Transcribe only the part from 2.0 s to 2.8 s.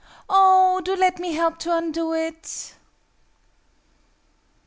it!"